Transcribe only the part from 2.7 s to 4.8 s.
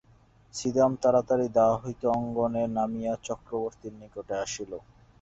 নামিয়া চক্রবর্তীর নিকটে আসিল।